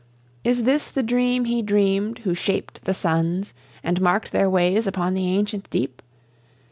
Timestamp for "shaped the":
2.33-2.93